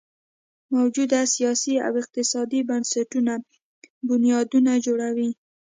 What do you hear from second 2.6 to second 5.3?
بنسټونه بنیادونه جوړوي.